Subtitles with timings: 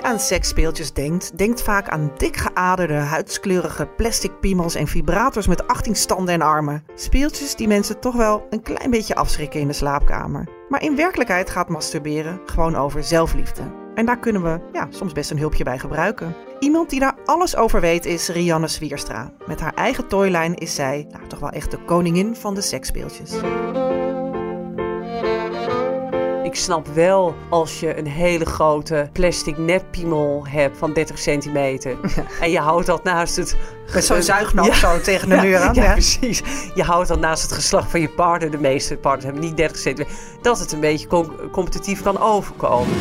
[0.00, 5.66] Wie aan seksspeeltjes denkt, denkt vaak aan dik geaderde, huidskleurige plastic piemels en vibrators met
[5.66, 6.84] 18 standen en armen.
[6.94, 10.48] Speeltjes die mensen toch wel een klein beetje afschrikken in de slaapkamer.
[10.68, 13.62] Maar in werkelijkheid gaat masturberen gewoon over zelfliefde.
[13.94, 16.36] En daar kunnen we ja, soms best een hulpje bij gebruiken.
[16.58, 19.32] Iemand die daar alles over weet is Rianne Zwierstra.
[19.46, 23.32] Met haar eigen toylijn is zij nou, toch wel echt de koningin van de seksspeeltjes.
[26.50, 31.96] Ik snap wel als je een hele grote plastic netpiemel hebt van 30 centimeter.
[32.40, 33.56] En je houdt dat naast het...
[33.94, 34.74] Met zo'n zuignap ja.
[34.74, 35.74] zo tegen de muur aan.
[35.74, 36.42] Ja, Ja, precies.
[36.74, 38.50] Je houdt dat naast het geslacht van je partner.
[38.50, 40.16] De meeste partners hebben niet 30 centimeter.
[40.42, 42.96] Dat het een beetje com- competitief kan overkomen.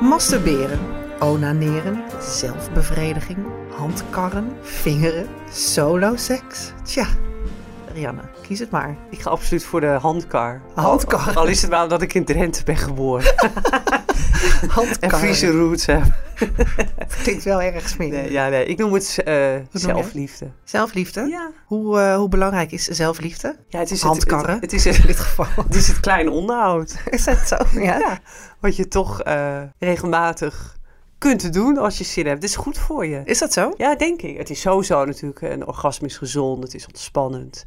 [0.00, 0.78] Masturberen,
[1.20, 3.38] onaneren, zelfbevrediging,
[3.76, 6.72] handkarren, vingeren, soloseks.
[6.82, 7.06] Tja,
[7.92, 8.96] Rianne, kies het maar.
[9.10, 10.60] Ik ga absoluut voor de handkar.
[10.74, 11.28] Handkar.
[11.28, 13.34] Al, al is het maar omdat ik in Drenthe ben geboren.
[14.60, 15.18] en Handkarren.
[15.18, 16.02] Friese roots heb.
[17.22, 18.12] Klinkt wel erg smerig.
[18.12, 18.64] Nee, ja, nee.
[18.64, 20.50] Ik noem het eh, noem zelfliefde.
[20.64, 21.26] Zelfliefde?
[21.28, 21.50] Ja.
[21.66, 23.56] Hoe, eh, hoe belangrijk is zelfliefde?
[23.68, 24.60] ja, het is Handkarren?
[24.60, 25.46] Het, het, het is In dit geval.
[25.64, 26.96] het is het kleine onderhoud.
[27.10, 27.56] Is dat zo?
[27.72, 27.98] Ja.
[27.98, 28.18] Ja.
[28.60, 30.78] Wat je toch eh, regelmatig
[31.20, 32.42] kunt doen als je zin hebt.
[32.42, 33.22] Het is goed voor je.
[33.24, 33.72] Is dat zo?
[33.76, 34.36] Ja, denk ik.
[34.38, 37.66] Het is sowieso natuurlijk, een orgasme is gezond, het is ontspannend.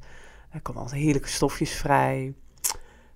[0.51, 2.33] Er komen altijd heerlijke stofjes vrij.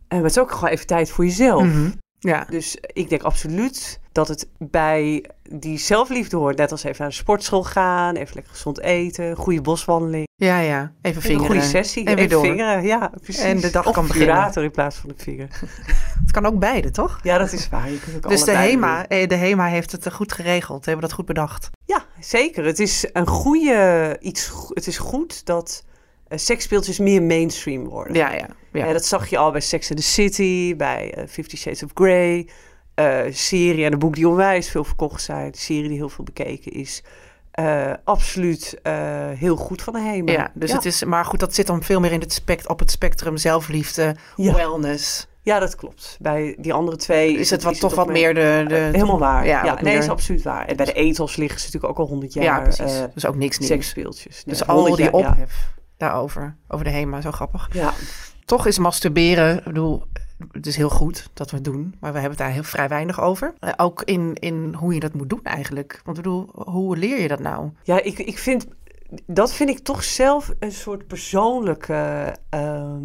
[0.08, 1.64] En het is ook gewoon even tijd voor jezelf.
[1.64, 1.92] Mhm.
[2.20, 2.46] Ja.
[2.50, 6.58] Dus ik denk absoluut dat het bij die zelfliefde hoort.
[6.58, 10.26] Net als even naar de sportschool gaan, even lekker gezond eten, goede boswandeling.
[10.36, 10.80] Ja, ja.
[10.82, 11.46] Even Even een vingeren.
[11.46, 12.06] goede sessie.
[12.06, 12.46] En weer even door.
[12.46, 13.44] vingeren, ja, precies.
[13.44, 14.54] En de dag of kan beginnen.
[14.64, 15.48] in plaats van een vinger.
[16.22, 17.20] Het kan ook beide, toch?
[17.24, 17.92] Ja, dat is waar.
[17.92, 19.06] Je kunt ook Dus de HEMA, doen.
[19.20, 20.86] eh, de HEMA heeft het eh, goed geregeld.
[20.86, 21.70] Hebben dat goed bedacht.
[21.86, 22.66] Ja, zeker.
[22.66, 24.52] Het is een goede iets.
[24.74, 25.84] Het is goed dat
[26.30, 28.14] uh, seksspeeltjes meer mainstream worden.
[28.14, 28.48] Ja, ja.
[28.72, 28.86] ja.
[28.86, 31.90] Eh, dat zag je al bij Sex and the City, bij eh, Fifty Shades of
[31.94, 32.48] Grey,
[32.98, 36.24] eh, serie en een boek die onwijs veel verkocht zijn, de serie die heel veel
[36.24, 37.04] bekeken is.
[37.52, 38.94] Eh, absoluut eh,
[39.34, 40.32] heel goed van de HEMA.
[40.32, 42.80] Ja, dus het is, maar goed, dat zit dan veel meer in het spect, op
[42.80, 44.54] het spectrum zelfliefde, Ja.
[44.54, 45.28] wellness.
[45.42, 46.18] Ja, dat klopt.
[46.22, 49.46] Bij die andere twee Is het wat, is toch wat meer de, de Helemaal waar.
[49.46, 50.66] Ja, Ja, nee, meer- is absoluut waar.
[50.66, 52.44] En bij de etels liggen ze natuurlijk ook al honderd jaar.
[52.44, 53.02] ja, precies.
[53.14, 53.72] dus ook niks nieuws.
[53.72, 54.46] seksspeeltjes.
[54.46, 57.70] Nee, Dus al 100 die ophef daarover, over de HEMA, zo grappig.
[57.72, 57.94] Ja.
[58.46, 60.04] Toch is masturberen, ik bedoel,
[60.52, 62.88] het is heel goed dat we het doen, maar we hebben het daar heel vrij
[62.88, 63.54] weinig over.
[63.60, 66.02] Eh, ook in, in hoe je dat moet doen eigenlijk.
[66.04, 67.70] Want ik bedoel, hoe leer je dat nou?
[67.84, 68.66] Ja, ik, ik vind,
[69.26, 73.04] dat vind ik toch zelf een soort persoonlijke, ehm,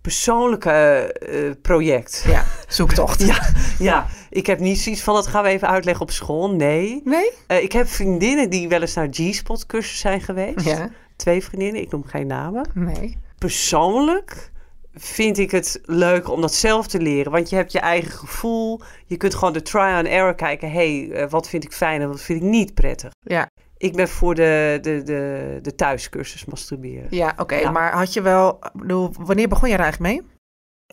[0.00, 2.24] persoonlijke eh, project.
[2.26, 3.22] Ja, zoektocht.
[3.26, 6.50] Ja, ja, ik heb niet zoiets van, dat gaan we even uitleggen op school.
[6.50, 7.00] Nee.
[7.04, 7.30] Nee?
[7.46, 10.64] Eh, ik heb vriendinnen die wel eens naar G-spot cursus zijn geweest.
[10.64, 10.90] Ja.
[11.16, 12.70] Twee vriendinnen, ik noem geen namen.
[12.74, 13.18] Nee.
[13.38, 14.52] Persoonlijk
[14.94, 17.32] vind ik het leuk om dat zelf te leren.
[17.32, 18.80] Want je hebt je eigen gevoel.
[19.06, 20.70] Je kunt gewoon de trial and error kijken.
[20.70, 23.10] Hé, hey, eh, wat vind ik fijn en wat vind ik niet prettig.
[23.20, 23.46] Ja,
[23.76, 27.06] Ik ben voor de, de, de, de thuiscursus masturberen.
[27.10, 27.54] ja oké.
[27.54, 27.70] Ja.
[27.70, 30.32] Maar had je wel, bedoel, wanneer begon je er eigenlijk mee?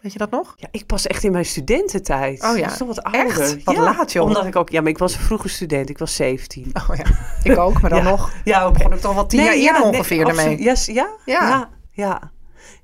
[0.02, 0.54] Weet je dat nog?
[0.56, 2.44] Ja, ik pas echt in mijn studententijd.
[2.44, 2.62] Oh ja.
[2.64, 3.40] Dat is toch wat Echt?
[3.40, 3.62] ouder.
[3.64, 4.26] Wat ja, laat, joh.
[4.26, 4.70] Omdat ik ook...
[4.70, 5.90] Ja, maar ik was een vroege student.
[5.90, 6.72] Ik was 17.
[6.90, 7.04] Oh ja,
[7.44, 8.10] ik ook, maar dan Ja.
[8.10, 8.32] nog.
[8.44, 8.78] Ja, oké.
[8.78, 10.62] Begon ik toch wel tien jaar eerder ongeveer ermee.
[10.62, 11.10] Yes, ja?
[11.26, 11.70] Ja.
[11.92, 12.32] ja?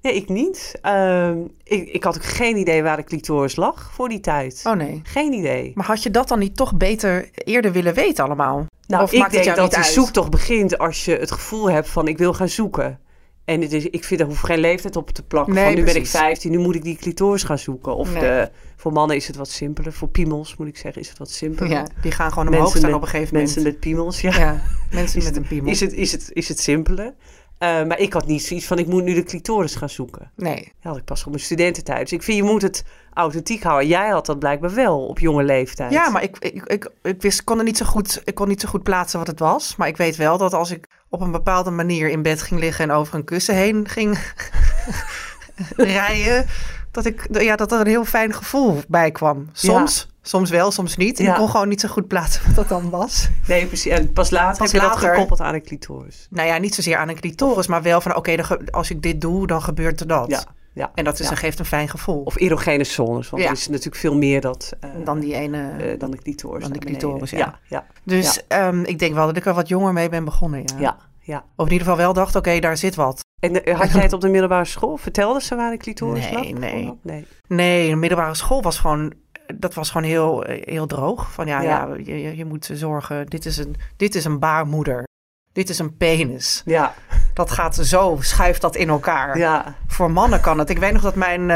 [0.07, 0.75] Nee, ik niet.
[0.81, 4.61] Ehm, ik, ik had ook geen idee waar de clitoris lag voor die tijd.
[4.63, 5.01] Oh nee.
[5.03, 5.71] Geen idee.
[5.75, 8.65] Maar had je dat dan niet toch beter eerder willen weten allemaal?
[8.87, 11.69] Nou, of ik maakt het denk jou dat die zoektocht begint als je het gevoel
[11.69, 12.99] hebt van ik wil gaan zoeken.
[13.45, 15.53] En het is, ik vind, er hoeft geen leeftijd op te plakken.
[15.53, 16.19] Nee, van nu ben ik precies.
[16.19, 17.95] 15, nu moet ik die clitoris gaan zoeken.
[17.95, 18.21] Of Nee.
[18.21, 19.93] de, voor mannen is het wat simpeler.
[19.93, 21.71] Voor piemels moet ik zeggen, is het wat simpeler.
[21.71, 23.55] Ja, die gaan gewoon omhoog staan met, op een gegeven moment.
[23.55, 24.37] Mensen met piemels, ja.
[24.37, 25.71] Ja, mensen met een piemel.
[25.71, 27.13] Is het, is het, is het simpeler.
[27.57, 30.31] Eh, maar ik had niet zoiets van ik moet nu de clitoris gaan zoeken.
[30.35, 30.55] Nee.
[30.55, 32.01] Dat had ik pas op mijn studententijd.
[32.01, 33.87] Dus ik vind je moet het authentiek houden.
[33.87, 35.91] Jij had dat blijkbaar wel op jonge leeftijd.
[35.91, 38.61] Ja, maar ik, ik, ik, ik wist, kon er niet zo goed, ik kon niet
[38.61, 39.75] zo goed plaatsen wat het was.
[39.75, 42.89] Maar ik weet wel dat als ik op een bepaalde manier in bed ging liggen
[42.89, 44.17] en over een kussen heen ging
[45.75, 46.45] rijden,
[46.91, 49.49] dat, ik, ja, dat er een heel fijn gevoel bij kwam.
[49.51, 51.19] Soms, soms wel, soms niet.
[51.19, 51.31] En Ja.
[51.31, 53.29] Ik kon gewoon niet zo goed plaatsen wat dat dan was.
[53.47, 53.91] Nee, precies.
[53.91, 56.27] En pas later Pas heb je dat gekoppeld aan een clitoris.
[56.29, 58.35] Nou ja, niet zozeer aan een clitoris, maar wel van oké,
[58.71, 60.29] als ik dit doe, dan gebeurt er dat.
[60.29, 60.43] Ja,
[60.73, 60.91] ja.
[60.95, 61.35] En dat is, ja.
[61.35, 62.21] geeft een fijn gevoel.
[62.23, 63.51] Of erogene zones, want Ja.
[63.51, 65.69] is natuurlijk veel meer dat, eh, dan die ene.
[65.71, 66.63] eh, dan de clitoris.
[66.63, 67.37] dan de clitoris, ja.
[67.37, 70.59] Ja, ja, dus ehm, ik denk wel dat ik er wat jonger mee ben begonnen.
[70.59, 70.75] Ja.
[70.79, 71.43] ja, ja.
[71.55, 73.25] Of in ieder geval wel dacht, oké, daar zit wat.
[73.39, 74.97] En eh, had jij het op de middelbare school?
[74.97, 76.59] Vertelde ze waar de clitoris Nee, lag?
[76.59, 76.93] nee.
[77.01, 77.25] nee.
[77.47, 79.13] Nee, de middelbare school was gewoon,
[79.55, 81.31] dat was gewoon heel, heel droog.
[81.31, 81.69] Van ja, ja.
[81.69, 81.95] Ja.
[82.03, 85.05] je, je- moet zorgen, dit is, een, dit is een baarmoeder.
[85.51, 86.61] Dit is een penis.
[86.65, 86.93] Ja,
[87.33, 89.37] dat gaat zo, schuift dat in elkaar.
[89.37, 90.69] Ja, Voor mannen kan het.
[90.69, 91.47] Ik weet nog dat mijn,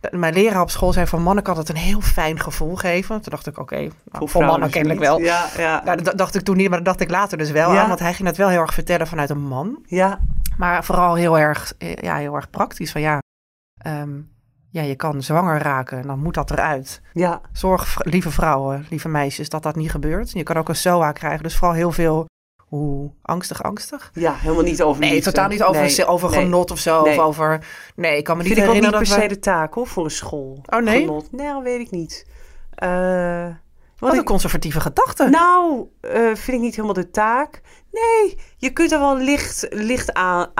[0.00, 3.20] dat mijn leraar op school zei: voor mannen kan het een heel fijn gevoel geven.
[3.20, 5.08] Toen dacht ik: oké, nou, voor, mannen kennelijk niet.
[5.08, 5.18] wel.
[5.18, 5.82] Ja, ja.
[5.84, 7.80] Nou, dat dacht ik toen niet, maar dat dacht ik later dus wel Ja.
[7.82, 7.88] aan.
[7.88, 9.78] Want hij ging het wel heel erg vertellen vanuit een man.
[9.86, 10.20] ja.
[10.56, 12.92] Maar vooral heel erg, eh, ja, heel erg praktisch.
[12.92, 13.18] Van ja,
[13.82, 14.10] ehm,
[14.72, 17.00] ja, je kan zwanger raken en dan moet dat eruit.
[17.12, 17.40] ja.
[17.52, 20.30] Zorg, lieve vrouwen, lieve meisjes, dat dat niet gebeurt.
[20.30, 21.42] Je kan ook een SOA krijgen.
[21.42, 22.26] Dus vooral heel veel,
[22.56, 24.10] hoe angstig, angstig.
[24.14, 26.40] Ja, helemaal niet over Nee, totaal niet over, Nee, over nee.
[26.40, 27.02] genot of zo.
[27.02, 27.18] Nee.
[27.18, 27.66] Of over,
[27.96, 29.74] nee, ik kan me niet Vind ik ook niet herinneren per dat se de taak
[29.74, 30.64] hoor, voor een school.
[30.66, 31.00] Oh, nee?
[31.00, 31.32] Genot.
[31.32, 32.26] Nee, dat weet ik niet.
[32.74, 33.46] Eh,
[34.02, 35.28] Wat een ik, conservatieve gedachte.
[35.28, 37.60] nou, eh, vind ik niet helemaal de taak.
[37.92, 40.50] Nee, je kunt er wel licht, licht aan,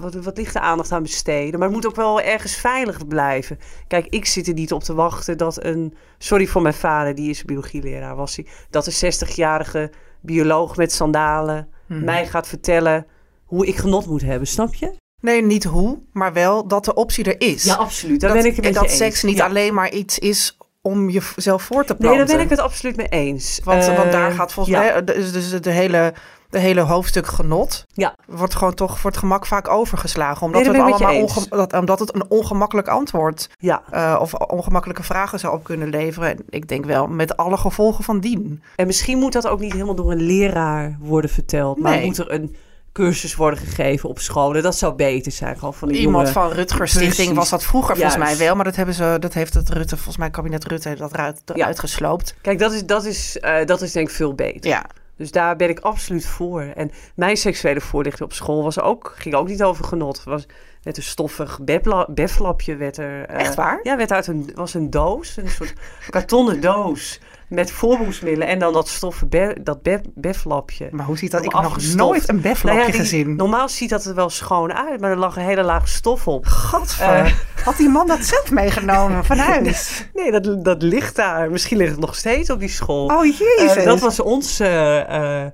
[0.00, 1.58] wat, wat lichte aandacht aan besteden.
[1.58, 3.58] Maar het moet ook wel ergens veilig blijven.
[3.88, 5.94] Kijk, ik zit er niet op te wachten dat een...
[6.18, 8.46] Sorry voor mijn vader, die is biologieleraar was hij.
[8.70, 9.90] Dat een 60-jarige
[10.20, 12.04] bioloog met sandalen Mhm.
[12.04, 13.06] mij gaat vertellen
[13.44, 14.48] hoe ik genot moet hebben.
[14.48, 14.94] Snap je?
[15.20, 17.64] Nee, niet hoe, maar wel dat de optie er is.
[17.64, 18.20] Ja, absoluut.
[18.20, 19.46] Daar dat, ben ik met dat seks niet Ja.
[19.46, 22.26] alleen maar iets is om jezelf voor te Nee, planten.
[22.26, 23.60] daar ben ik het absoluut mee eens.
[23.64, 24.82] Want, Eh, want daar gaat volgens ja.
[24.82, 26.14] mij, dus, dus de, hele,
[26.50, 28.14] de hele hoofdstuk genot, Ja.
[28.26, 30.46] wordt gewoon toch voor het gemak vaak overgeslagen.
[30.46, 35.38] Omdat, Nee, het, allemaal onge- omdat het een ongemakkelijk antwoord Ja, eh, of ongemakkelijke vragen
[35.38, 36.28] zou op kunnen leveren.
[36.30, 38.62] En ik denk wel met alle gevolgen van dien.
[38.76, 41.78] en misschien moet dat ook niet helemaal door een leraar worden verteld.
[41.78, 42.04] Maar Nee.
[42.04, 42.56] moet er een
[42.92, 44.62] cursus worden gegeven op scholen.
[44.62, 45.58] Dat zou beter zijn.
[45.58, 46.32] Gewoon van Iemand jonge...
[46.40, 47.34] van Rutger Stichting Precies.
[47.34, 48.54] was dat vroeger volgens mij wel.
[48.54, 51.72] Maar dat, hebben ze, dat heeft het Rutte, volgens mij kabinet Rutte, dat eruit, Ja.
[51.72, 52.34] gesloopt.
[52.40, 54.70] Kijk, dat is, dat, is, eh, dat is denk ik veel beter.
[54.70, 54.84] Ja,
[55.16, 56.62] Dus daar ben ik absoluut voor.
[56.62, 60.16] En mijn seksuele voorlichting op school was ook, ging ook niet over genot.
[60.16, 60.46] Het was
[60.82, 62.76] met een stoffig befla- beflapje.
[62.76, 63.80] Werd er, eh, Echt waar?
[63.82, 65.36] Ja, werd uit een, was een doos.
[65.36, 65.72] Een soort
[66.10, 67.20] kartonnen doos.
[67.50, 68.48] Met voorboedsmiddelen.
[68.48, 70.88] En dan dat stoffen be, dat be, beflapje.
[70.90, 71.44] maar hoe ziet dat?
[71.44, 73.36] Ik heb nog nooit een beflapje Nou ja, gezien.
[73.36, 75.00] Normaal ziet dat er wel schoon uit.
[75.00, 76.46] Maar er lag een hele laag stof op.
[76.46, 77.24] Gadver.
[77.24, 77.32] Eh.
[77.64, 79.88] Had die man dat zelf meegenomen van huis?
[80.14, 81.50] Nee, dat, dat ligt daar.
[81.50, 83.06] Misschien ligt het nog steeds op die school.
[83.06, 83.76] Oh jezus.
[83.76, 84.66] Eh, dat was onze
[85.08, 85.46] eh,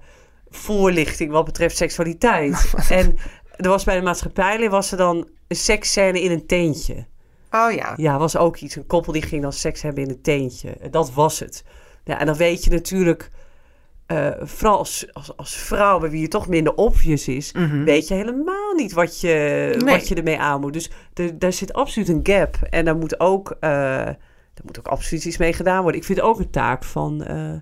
[0.51, 2.73] voorlichting wat betreft seksualiteit.
[2.89, 3.17] en
[3.57, 7.07] er was bij de maatschappijleer was er dan een seksscène in een tentje.
[7.51, 7.93] Oh ja.
[7.97, 8.77] Ja, was ook iets.
[8.77, 10.71] Een koppel die ging dan seks hebben in een tentje.
[10.71, 11.65] En Dat was het.
[12.07, 13.31] Ja, en dan weet je natuurlijk,
[14.07, 17.85] eh, vooral als, als, als vrouw, bij wie je toch minder obvious is, Mhm.
[17.85, 19.29] weet je helemaal niet wat je,
[19.85, 19.95] Nee.
[19.95, 20.73] wat je ermee aan moet.
[20.73, 20.91] Dus
[21.35, 22.57] daar zit absoluut een gap.
[22.71, 23.71] En daar moet ook, eh
[24.55, 26.01] daar moet ook absoluut iets mee gedaan worden.
[26.01, 27.53] Ik vind het ook een taak van eh,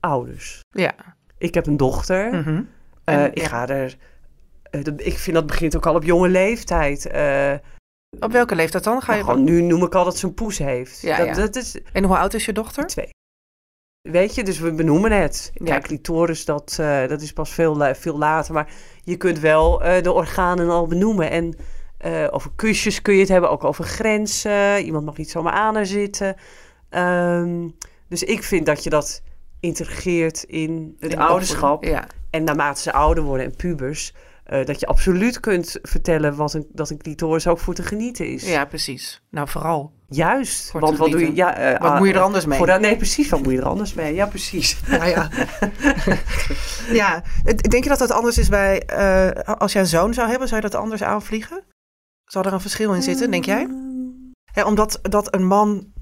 [0.00, 0.60] ouders.
[0.70, 0.92] Ja.
[1.38, 2.32] Ik heb een dochter.
[2.34, 2.62] Mhm.
[3.04, 3.48] En, ik ja.
[3.48, 3.96] ga er.
[4.70, 7.06] dat- ik vind dat begint ook al op jonge leeftijd.
[8.20, 9.02] Op welke leeftijd dan?
[9.02, 11.00] Ga je gewoon nu noem ik al dat ze een poes heeft.
[11.00, 11.34] Ja, dat, ja.
[11.34, 12.86] dat is En hoe oud is je dochter?
[12.86, 13.10] twee.
[14.10, 15.50] Weet je, dus we benoemen het.
[15.54, 15.64] Ja.
[15.64, 18.54] Kijk, clitoris, dat, eh, dat is pas veel, la- veel later.
[18.54, 18.68] Maar
[19.04, 21.30] je kunt wel eh, de organen al benoemen.
[21.30, 21.56] En
[21.98, 24.84] eh, over kusjes kun je het hebben, ook over grenzen.
[24.84, 26.34] Iemand mag niet zomaar aan haar zitten.
[26.88, 27.68] Ehm,
[28.08, 29.22] dus ik vind dat je dat
[29.60, 31.84] integreert in het In ouderschap.
[31.84, 32.06] Ja.
[32.30, 34.14] En naarmate ze ouder worden en pubers,
[34.44, 38.26] eh, dat je absoluut kunt vertellen wat een, dat een clitoris ook voor te genieten
[38.26, 38.48] is.
[38.50, 39.22] ja, precies.
[39.30, 39.92] Nou, vooral.
[40.10, 40.72] Juist.
[40.72, 41.34] Want wat doe je?
[41.34, 42.58] Ja, eh, Wat ah, moet je er anders mee?
[42.58, 43.28] Voor dat, nee, precies.
[43.28, 44.14] Wat moet je er anders mee?
[44.14, 44.76] Ja, precies.
[44.88, 45.28] Ja, ja.
[46.92, 47.22] ja.
[47.68, 48.82] Denk je dat dat anders is bij...
[48.82, 51.64] eh, als jij een zoon zou hebben, zou je dat anders aanvliegen?
[52.24, 53.68] Zou er een verschil in zitten, denk jij?
[54.52, 55.92] Hè, omdat dat een man...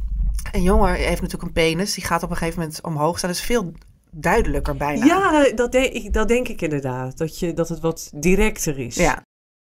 [0.53, 1.95] Een jongen heeft natuurlijk een penis.
[1.95, 3.31] Die gaat op een gegeven moment omhoog staan.
[3.31, 3.73] Dat is veel
[4.11, 5.05] duidelijker bijna.
[5.05, 7.19] Ja, dat denk, ik, dat denk ik inderdaad.
[7.19, 8.97] Dat, je, dat het wat directer is.
[8.97, 9.23] Ja.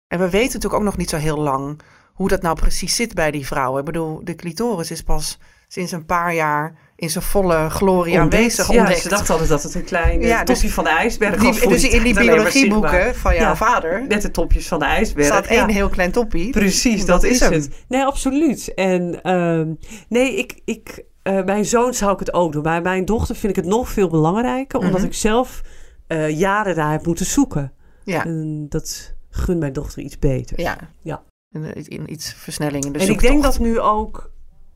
[0.06, 1.80] En we weten natuurlijk ook nog niet zo heel lang
[2.22, 3.78] hoe dat nou precies zit bij die vrouwen.
[3.80, 5.38] Ik bedoel, de clitoris is pas
[5.68, 9.00] sinds een paar jaar in zijn volle glorie aanwezig Ja, ontdekt.
[9.00, 11.60] ze dacht altijd dat het een klein Ja, ja, dus- topje van de ijsberg was.
[11.60, 13.56] dus in die biologieboeken van jouw Ja.
[13.56, 15.26] vader Met de topjes van de ijsberg.
[15.26, 16.50] staat één heel klein toppie.
[16.50, 17.52] Precies, Dat dat, is hem.
[17.52, 17.68] het.
[17.88, 18.74] Nee, absoluut.
[18.74, 19.68] En ehm,
[20.08, 22.62] nee, ik, ik, eh, mijn zoon zou ik het ook doen.
[22.62, 25.04] Bij mijn dochter vind ik het nog veel belangrijker, omdat Mhm.
[25.06, 25.62] ik zelf
[26.06, 27.72] eh, jaren daar heb moeten zoeken.
[28.04, 30.60] Ja, En dat gun mijn dochter iets beter.
[30.60, 30.76] ja.
[31.02, 31.22] Ja.
[31.52, 34.30] In, in iets versnelling in de en ik denk dat nu ook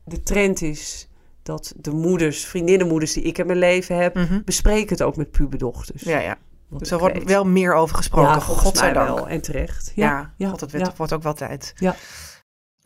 [0.05, 1.07] de trend is
[1.43, 4.41] dat de moeders, vriendinnenmoeders die ik in mijn leven heb, Mhm.
[4.45, 6.01] bespreken het ook met puberdochters.
[6.03, 6.37] Ja, ja.
[6.67, 7.27] Wat Dus er wordt weet.
[7.27, 8.31] wel meer over gesproken.
[8.31, 9.07] ja, godzijdank.
[9.17, 9.27] wel.
[9.27, 9.91] En terecht.
[9.95, 10.93] Ja, Ja, ja, God, het ja.
[10.97, 11.73] wordt, ook wel tijd.
[11.75, 11.95] Ja.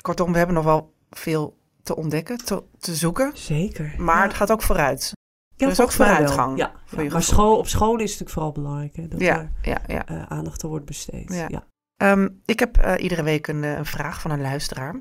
[0.01, 3.31] Kortom, we hebben nog wel veel te ontdekken, te, te zoeken.
[3.33, 3.93] Zeker.
[3.97, 5.11] Maar het gaat ook vooruit.
[5.55, 8.51] Ja, er is ook vooruitgang Ja, voor maar school, op school is het natuurlijk vooral
[8.51, 9.49] belangrijk hè, dat er
[10.05, 11.33] eh, aandacht aan wordt besteed.
[11.33, 11.63] Ja.
[12.01, 14.95] Ehm, ik heb eh, iedere week een, eh, een vraag van een luisteraar.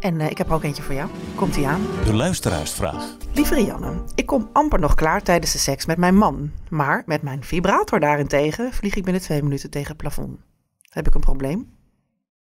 [0.00, 1.10] En eh, ik heb er ook eentje voor jou.
[1.34, 1.80] Komt ie aan.
[2.04, 3.16] De luisteraarsvraag.
[3.34, 6.50] Lieve Rianne, ik kom amper nog klaar tijdens de seks met mijn man.
[6.70, 10.38] Maar met mijn vibrator daarentegen vlieg ik binnen twee minuten tegen het plafond.
[10.88, 11.70] heb ik een probleem.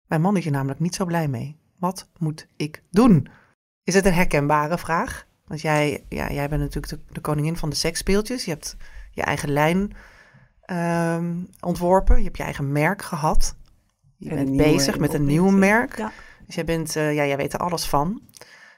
[0.05, 1.59] Mijn man is hier namelijk niet zo blij mee.
[1.79, 3.27] Wat moet ik doen?
[3.83, 5.25] Is het een herkenbare vraag?
[5.47, 8.45] Want jij, ja, jij bent natuurlijk de, de koningin van de seksspeeltjes.
[8.45, 8.77] Je hebt
[9.11, 9.91] je eigen lijn
[10.61, 12.17] ehm, ontworpen.
[12.17, 13.55] Je hebt je eigen merk gehad.
[14.17, 15.97] Je En bent nieuwe bezig met een nieuw merk.
[15.97, 16.11] Ja.
[16.45, 18.21] Dus jij, bent, eh, ja, jij weet er alles van.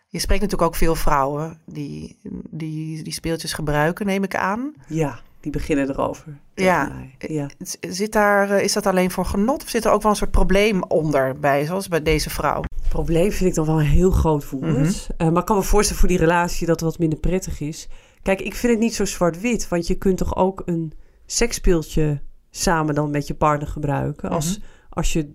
[0.08, 2.20] Je spreekt natuurlijk ook veel vrouwen die,
[2.50, 4.74] die die speeltjes gebruiken, neem ik aan.
[4.88, 6.38] Ja, die beginnen erover.
[6.56, 6.92] Ja.
[7.18, 7.48] ja.
[7.60, 10.18] Z- Zit daar, eh, is dat alleen voor genot of zit er ook wel een
[10.18, 12.62] soort probleem onder bij, zoals bij deze vrouw?
[12.90, 14.52] probleem vind ik dan wel een heel groot.
[14.52, 14.92] Mhm.
[15.18, 17.88] Eh, maar ik kan me voorstellen voor die relatie dat het wat minder prettig is.
[18.22, 19.68] Kijk, ik vind het niet zo zwart-wit.
[19.68, 20.94] Want je kunt toch ook een
[21.26, 24.30] seksspeeltje samen dan met je partner gebruiken.
[24.30, 24.68] Als, Mhm.
[24.90, 25.32] Als je,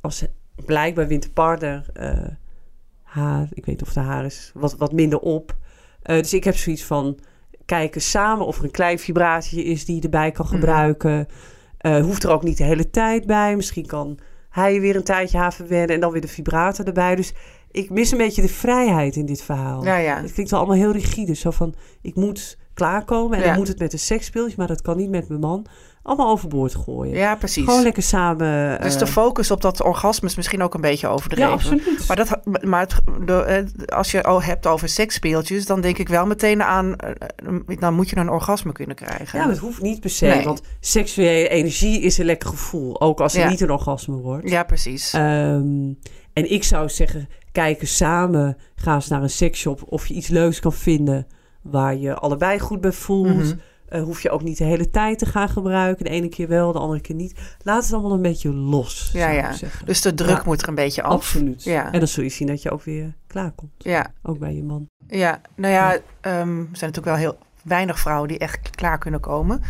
[0.00, 0.24] als
[0.64, 2.26] blijkbaar wint de partner eh,
[3.02, 5.56] haar, ik weet niet of de haar is, wat, wat minder op.
[6.02, 7.18] Eh, dus ik heb zoiets van
[7.64, 10.54] kijken samen of er een klein vibratie is die je erbij kan Mhm.
[10.54, 11.26] gebruiken.
[11.78, 13.56] Eh, hoeft er ook niet de hele tijd bij.
[13.56, 14.18] Misschien kan
[14.50, 17.14] hij weer een tijdje haar verwennen en dan weer de vibrator erbij.
[17.14, 17.32] Dus
[17.70, 19.84] ik mis een beetje de vrijheid in dit verhaal.
[19.84, 20.20] Ja, ja.
[20.22, 21.34] Het klinkt wel allemaal heel rigide.
[21.34, 23.48] Zo van, ik moet klaarkomen en Ja.
[23.48, 25.66] dan moet het met een seksspeeltje, maar dat kan niet met mijn man.
[26.02, 27.16] Allemaal overboord gooien.
[27.16, 27.64] Ja, precies.
[27.64, 28.80] Gewoon lekker samen.
[28.80, 31.46] Dus eh, de focus op dat orgasme is misschien ook een beetje overdreven.
[31.46, 32.04] Ja, absoluut.
[32.08, 36.08] Maar, dat, maar het, de, eh, als je al hebt over seksspeeltjes, dan denk ik
[36.08, 37.10] wel meteen aan, eh,
[37.70, 39.38] eh, dan moet je een orgasme kunnen krijgen.
[39.38, 40.26] Ja, het hoeft niet per se.
[40.26, 40.44] Nee.
[40.44, 43.00] Want seksuele energie is een lekker gevoel.
[43.00, 43.48] Ook als het Ja.
[43.48, 44.48] niet een orgasme wordt.
[44.50, 45.12] Ja, precies.
[45.12, 45.92] Ehm,
[46.32, 48.56] en ik zou zeggen, kijken samen.
[48.74, 51.26] Ga eens naar een seksshop of je iets leuks kan vinden
[51.64, 53.28] waar je allebei goed bij voelt.
[53.36, 53.54] Mhm.
[53.88, 56.04] Eh, hoef je ook niet de hele tijd te gaan gebruiken.
[56.04, 57.34] De ene keer wel, de andere keer niet.
[57.62, 59.52] Laat het allemaal een beetje los, Ja.
[59.84, 60.42] Dus de druk Ja.
[60.44, 61.12] moet er een beetje af.
[61.12, 61.64] Absoluut.
[61.64, 61.92] Ja.
[61.92, 63.70] En dan zul je zien dat je ook weer klaarkomt.
[63.78, 64.86] Ja, Ook bij je man.
[65.06, 65.40] ja.
[65.56, 69.60] nou ja, ehm, er zijn natuurlijk wel heel weinig vrouwen die echt klaar kunnen komen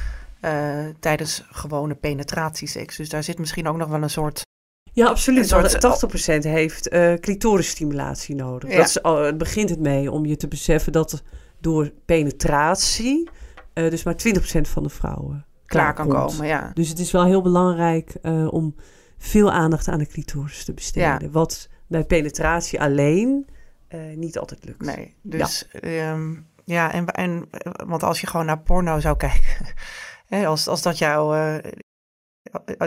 [0.40, 2.96] eh, tijdens gewone penetratieseks.
[2.96, 4.42] Dus daar zit misschien ook nog wel een soort...
[4.92, 5.48] Ja, absoluut.
[5.48, 6.02] Soort- Want
[6.44, 8.70] 80% heeft eh clitorisstimulatie nodig.
[8.70, 8.76] Ja.
[8.76, 11.22] Dat is, al- het begint het mee om je te beseffen dat
[11.64, 13.28] door penetratie...
[13.72, 16.30] eh, dus maar 20% van de vrouwen klaar kan komt.
[16.30, 16.46] komen.
[16.46, 16.70] Ja.
[16.74, 18.74] Dus het is wel heel belangrijk eh, om
[19.18, 21.32] veel aandacht aan de clitoris te besteden.
[21.32, 23.46] Wat bij penetratie alleen
[23.88, 24.84] eh, niet altijd lukt.
[24.84, 26.18] Nee, dus ja,
[26.64, 27.48] ja en, en
[27.86, 29.66] want als je gewoon naar porno zou kijken,
[30.34, 31.72] hè, als, als dat jou, eh,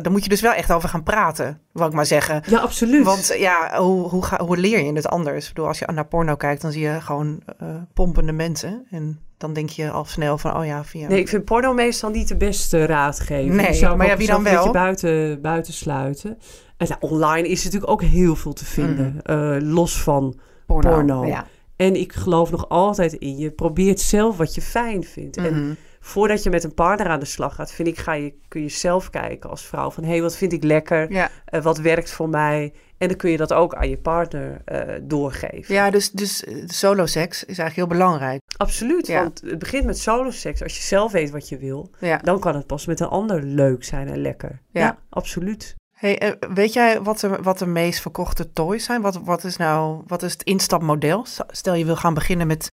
[0.01, 2.43] dan moet je dus wel echt over gaan praten, wil ik maar zeggen.
[2.47, 3.05] Ja, absoluut.
[3.05, 5.47] Want eh, ja, hoe, hoe, ga, hoe leer je het anders?
[5.47, 8.85] Ik bedoel, als je naar porno kijkt, dan zie je gewoon eh, pompende mensen.
[8.91, 11.07] En dan denk je al snel van, oh ja, via...
[11.07, 13.55] Nee, ik vind porno meestal niet de beste raadgever.
[13.55, 14.71] Nee, zou maar ja, wie dan Een beetje wel?
[14.71, 16.37] buiten, buiten sluiten.
[16.77, 19.19] En nou, online is natuurlijk ook heel veel te vinden.
[19.23, 20.89] Eh, los van porno.
[20.89, 21.25] porno.
[21.25, 21.45] Ja.
[21.75, 23.51] En ik geloof nog altijd in je.
[23.51, 25.37] Probeert zelf wat je fijn vindt.
[25.37, 25.73] En Mhm.
[25.99, 28.69] Voordat je met een partner aan de slag gaat, vind ik, ga je, kun je
[28.69, 29.91] zelf kijken als vrouw.
[29.91, 31.11] Van hé, hey, wat vind ik lekker?
[31.11, 31.29] ja.
[31.45, 32.73] Eh, wat werkt voor mij?
[32.97, 35.73] En dan kun je dat ook aan je partner eh, doorgeven.
[35.75, 38.41] ja, dus, dus eh, solo-seks is eigenlijk heel belangrijk.
[38.57, 39.21] Absoluut, Ja.
[39.21, 40.63] want het begint met solo-seks.
[40.63, 42.17] Als je zelf weet wat je wil, Ja.
[42.17, 44.61] dan kan het pas met een ander leuk zijn en lekker.
[44.71, 44.81] Ja.
[44.81, 45.75] Ja, absoluut.
[45.97, 49.01] Hey, weet jij wat de, wat de meest verkochte toys zijn?
[49.01, 51.25] Wat, wat is nou wat is het instapmodel?
[51.47, 52.67] Stel je wil gaan beginnen met,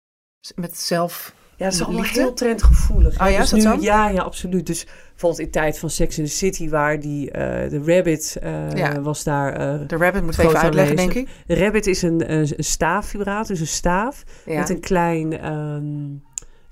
[0.55, 1.35] met zelf.
[1.62, 3.21] Ja, dat is allemaal heel trendgevoelig.
[3.21, 3.76] Oh ja, Dus nu- zo?
[3.81, 4.66] Ja, ja, absoluut.
[4.66, 8.71] Dus bijvoorbeeld in tijd van Sex in the City, waar die, eh, de Rabbit eh,
[8.75, 9.00] Ja.
[9.00, 9.52] was daar...
[9.52, 11.28] eh, De rabbit moet even uitleggen, denk ik.
[11.47, 14.59] de Rabbit is een, een, een staafvibrator, dus een staaf Ja.
[14.59, 15.85] met een klein, ehm,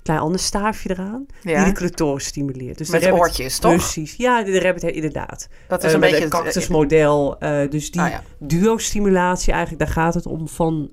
[0.03, 2.77] klein ander staafje eraan, die de clitoris stimuleert.
[2.77, 3.71] Dus de Met Rabbit- oortjes, toch?
[3.75, 4.15] Precies.
[4.15, 5.47] Ja, de, de Rabbit inderdaad.
[5.67, 7.37] Dat is een beetje een het- cactusmodel.
[7.69, 10.89] dus die Ah, duo-stimulatie eigenlijk, daar gaat het om van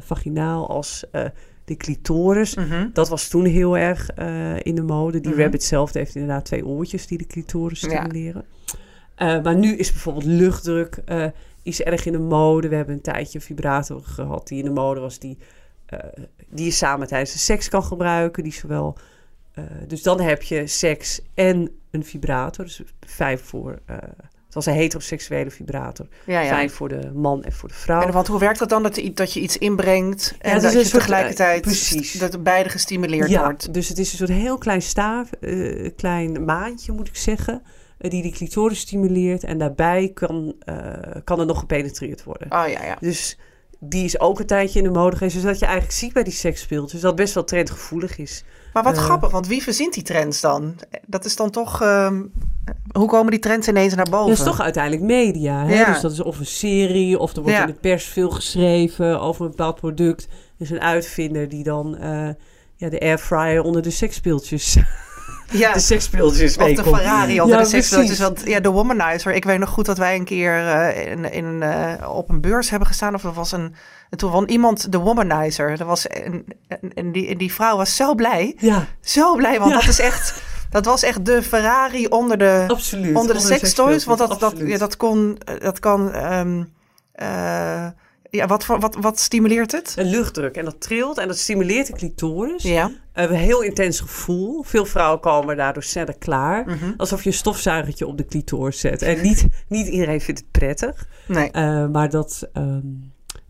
[0.00, 1.04] vaginaal als
[1.70, 2.54] de clitoris.
[2.54, 2.88] Mhm.
[2.92, 5.20] Dat was toen heel erg eh, in de mode.
[5.20, 5.40] Die Mhm.
[5.40, 7.88] rabbit zelf heeft inderdaad twee oortjes die de clitoris Ja.
[7.88, 8.44] stimuleren.
[9.14, 11.26] Eh, maar nu is bijvoorbeeld luchtdruk eh,
[11.62, 12.68] is erg in de mode.
[12.68, 15.18] We hebben een tijdje een vibrator gehad die in de mode was.
[15.18, 15.38] Die,
[16.48, 18.42] die je samen tijdens de seks kan gebruiken.
[18.42, 18.96] Die zowel,
[19.86, 22.64] dus dan heb je seks en een vibrator.
[22.64, 23.78] Dus fijn voor...
[24.50, 26.06] het was een heteroseksuele vibrator.
[26.24, 26.48] Ja, ja.
[26.48, 28.02] Fijn voor de man en voor de vrouw.
[28.02, 30.84] En want hoe werkt dat dan dat, dat je iets inbrengt en dat een je
[30.84, 32.12] soort, tegelijkertijd eh, precies.
[32.12, 33.74] dat beide gestimuleerd ja, wordt?
[33.74, 37.62] dus het is een soort heel klein staaf, eh, klein maandje moet ik zeggen,
[38.00, 39.44] eh, die de clitoris stimuleert.
[39.44, 40.76] En daarbij kan, eh,
[41.24, 42.52] kan er nog gepenetreerd worden.
[42.52, 42.96] Oh ja, ja.
[43.00, 43.38] Dus
[43.78, 45.34] die is ook een tijdje in de mode geweest.
[45.34, 48.44] Dus dat je eigenlijk ziet bij die seksspeeltjes dat best wel trendgevoelig is.
[48.72, 49.02] Maar wat Eh.
[49.02, 50.74] grappig, want wie verzint die trends dan?
[51.06, 51.82] Dat is dan toch.
[51.82, 52.22] ehm,
[52.92, 54.28] hoe komen die trends ineens naar boven?
[54.28, 55.66] Dat is toch uiteindelijk media.
[55.66, 55.74] Hè?
[55.78, 55.92] Ja.
[55.92, 57.66] Dus dat is of een serie, of er wordt Ja.
[57.66, 60.22] in de pers veel geschreven over een bepaald product.
[60.24, 60.30] Er
[60.64, 62.28] is een uitvinder die dan eh,
[62.76, 64.76] ja, de airfryer onder de seksspeeltjes
[65.50, 65.72] Ja.
[65.72, 68.18] de seksspeeltjes Of de Ferrari onder Ja, de seksspeeltjes.
[68.18, 69.32] Want ja, de womanizer.
[69.32, 72.70] Ik weet nog goed dat wij een keer eh, in, in, eh, op een beurs
[72.70, 73.14] hebben gestaan.
[73.14, 73.74] Of er was een...
[74.10, 75.76] En toen won iemand de womanizer.
[75.76, 78.54] Dat was, en, en, en die, en die vrouw was zo blij.
[78.58, 79.78] Ja, Zo blij, want Ja.
[79.78, 80.42] dat is echt...
[80.70, 83.16] Dat was echt de Ferrari onder de, absoluut.
[83.16, 84.04] onder de sekstoys.
[84.04, 85.38] Want dat, dat, ja, dat kon...
[85.58, 86.12] Dat kan...
[86.12, 86.62] ehm,
[87.12, 87.86] eh,
[88.30, 89.94] ja, wat, wat, wat stimuleert het?
[89.96, 92.62] Een luchtdruk en dat trilt en dat stimuleert de clitoris.
[92.62, 92.86] Ja.
[92.88, 94.62] We hebben een heel intens gevoel.
[94.62, 96.66] Veel vrouwen komen daardoor sneller klaar.
[96.66, 96.92] Mhm.
[96.96, 99.02] Alsof je een stofzuigertje op de clitoris zet.
[99.02, 101.06] En niet, niet iedereen vindt het prettig.
[101.28, 102.80] Nee, Eh, maar dat, ehm,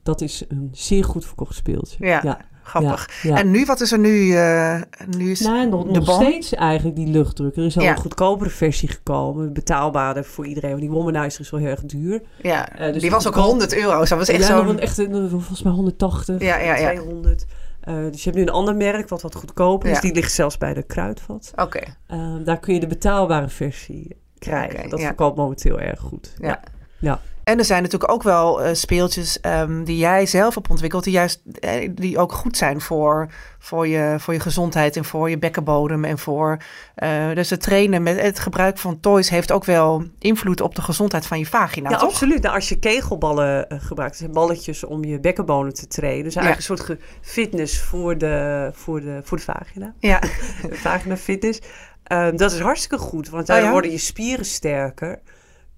[0.02, 2.06] dat is een zeer goed verkocht speeltje.
[2.06, 3.08] Ja, ja, grappig.
[3.22, 3.36] ja.
[3.36, 4.34] En nu, wat is er nu?
[4.36, 4.80] eh,
[5.16, 7.56] nu is Nou, nog, de nog steeds eigenlijk die luchtdruk.
[7.56, 7.90] Er is al Ja.
[7.90, 9.52] een goedkopere versie gekomen.
[9.52, 10.70] Betaalbaarder voor iedereen.
[10.70, 12.22] Want die womanizer is wel heel erg duur.
[12.42, 13.50] Ja, Eh, dus die was ook goedkoop.
[13.50, 13.98] 100 euro.
[13.98, 14.78] Dat was echt zo'n...
[14.78, 16.90] echt, een- volgens mij 180, Ja, ja, ja.
[16.90, 17.46] 200.
[17.80, 20.00] Eh, dus je hebt nu een ander merk wat wat goedkoper is.
[20.00, 21.52] Die ligt zelfs bij de kruidvat.
[21.56, 24.78] Oké, Eh, daar kun je de betaalbare versie krijgen.
[24.78, 26.34] Oké, dat verkoopt momenteel erg goed.
[26.38, 26.60] ja.
[26.98, 27.20] Ja.
[27.50, 31.12] En er zijn natuurlijk ook wel eh, speeltjes ehm, die jij zelf hebt ontwikkeld, die
[31.12, 33.28] juist eh, die ook goed zijn voor,
[33.58, 36.56] voor, je, voor je gezondheid en voor je bekkenbodem en voor.
[36.94, 40.82] eh, dus het trainen met het gebruik van toys heeft ook wel invloed op de
[40.82, 42.08] gezondheid van je vagina, Ja, toch?
[42.08, 42.42] absoluut.
[42.42, 46.24] Nou, als je kegelballen gebruikt, zijn balletjes om je bekkenbonen te trainen.
[46.24, 49.94] Dus eigenlijk een soort fitness voor de, voor de, voor de vagina.
[49.98, 50.20] Ja,
[50.86, 51.60] vagina fitness.
[52.02, 53.72] Ehm, dat is hartstikke goed, want Oh daardoor ja?
[53.72, 55.20] worden je spieren sterker.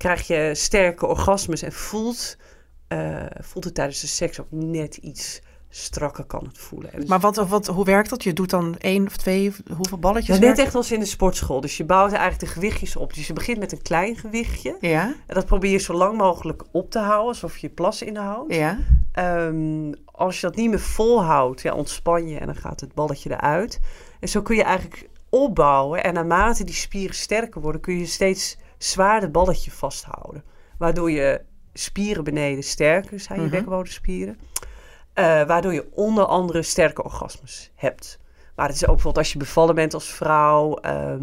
[0.02, 2.37] Krijg je sterke orgasmes en voelt,
[2.88, 6.92] eh, voelt het tijdens de seks ook net iets strakker kan het voelen.
[6.92, 8.23] En dus- maar wat, wat, hoe werkt dat?
[8.23, 10.37] Je doet dan één of twee, hoeveel balletjes?
[10.38, 11.61] ja, net echt als in de sportschool.
[11.61, 13.14] Dus je bouwt eigenlijk de gewichtjes op.
[13.14, 14.76] Dus je begint met een klein gewichtje.
[14.80, 18.54] Ja, En dat probeer je zo lang mogelijk op te houden, alsof je plas inhoudt.
[18.54, 18.78] ja,
[19.12, 23.30] Ehm, als je dat niet meer volhoudt, ja, ontspan je en dan gaat het balletje
[23.30, 23.80] eruit.
[24.21, 26.04] En zo kun je eigenlijk opbouwen.
[26.04, 30.45] En naarmate die spieren sterker worden, kun je steeds zwaarder balletje vasthouden.
[30.79, 31.41] Waardoor je
[31.73, 33.55] spieren beneden sterker zijn, je Mhm.
[33.55, 34.38] bekkenbodemspieren.
[35.12, 38.18] Eh, waardoor je onder andere sterke orgasmes hebt.
[38.57, 40.75] Maar het is ook bijvoorbeeld als je bevallen bent als vrouw.
[40.77, 41.23] ehm,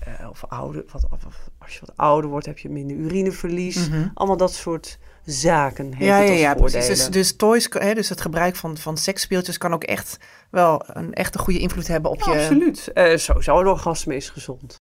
[0.00, 3.88] eh, of ouder, wat, of- als je wat ouder wordt, heb je minder urineverlies.
[3.88, 4.08] Mhm.
[4.14, 6.86] Allemaal dat soort zaken heeft ja, het ja, ja precies.
[6.86, 10.16] Dus, dus toys, hè, dus het gebruik van, van seksspeeltjes kan ook echt
[10.50, 12.38] wel een echte goede invloed hebben op Ja, je.
[12.38, 12.90] absoluut.
[12.94, 14.76] Eh, sowieso een orgasme is gezond.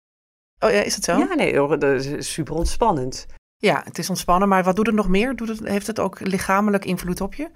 [0.64, 1.18] Oh ja, is het zo?
[1.18, 3.26] Ja, nee, dat is super ontspannend.
[3.56, 5.36] Ja, het is ontspannen, maar wat doet het nog meer?
[5.36, 7.48] Doet het, heeft het ook lichamelijk invloed op je?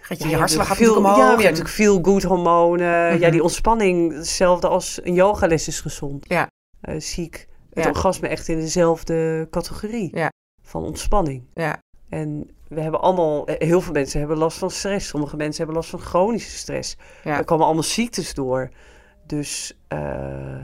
[0.00, 1.16] Gaat je, Ja, je hartslag gaat veel, omhoog.
[1.16, 3.12] Ja, je hebt natuurlijk veel good hormonen.
[3.12, 3.20] Mhm.
[3.22, 6.24] Ja, die ontspanning, hetzelfde als een yogales is gezond.
[6.28, 6.46] Ja.
[6.80, 7.90] Eh, zie ik het Ja.
[7.90, 10.30] orgasme echt in dezelfde categorie Ja.
[10.62, 11.44] van ontspanning.
[11.54, 11.78] Ja.
[12.08, 15.08] En we hebben allemaal, eh, heel veel mensen hebben last van stress.
[15.08, 16.96] Sommige mensen hebben last van chronische stress.
[17.24, 17.38] Ja.
[17.38, 18.70] Er komen allemaal ziektes door.
[19.26, 19.98] Dus eh,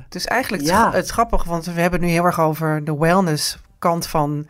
[0.08, 0.80] Dus eigenlijk het, Ja.
[0.88, 4.46] gra- het grappig, want we hebben het nu heel erg over de wellness kant van,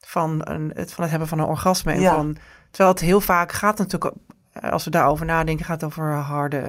[0.00, 1.92] van, een, het, van het hebben van een orgasme.
[1.92, 2.14] En Ja.
[2.14, 2.36] van,
[2.70, 4.14] terwijl het heel vaak gaat natuurlijk,
[4.52, 6.60] eh, als we daarover nadenken, gaat het over een harde,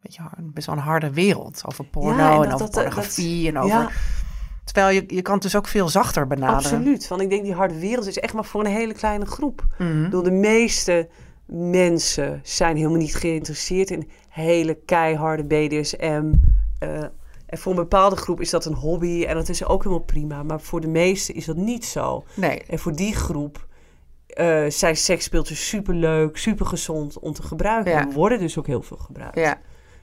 [0.00, 1.62] weet je, best wel een harde wereld.
[1.66, 3.92] Over porno Ja, en en, dat- over dat- dat- pornografie en over...
[4.64, 6.56] Terwijl je, je kan het dus ook veel zachter benaderen.
[6.56, 7.08] absoluut.
[7.08, 9.66] Want ik denk die harde wereld is echt maar voor een hele kleine groep.
[9.78, 11.08] Bedoel, de meeste
[11.46, 16.32] mensen zijn helemaal niet geïnteresseerd in hele keiharde BDSM.
[16.82, 17.02] Eh,
[17.46, 20.42] en voor een bepaalde groep is dat een hobby en dat is ook helemaal prima.
[20.42, 22.24] Maar voor de meesten is dat niet zo.
[22.34, 23.66] Nee, En voor die groep
[24.26, 27.92] eh, zijn seksspeeltjes super leuk, super gezond om te gebruiken.
[27.92, 28.00] Ja.
[28.00, 29.36] En worden dus ook heel veel gebruikt.
[29.38, 29.60] ja.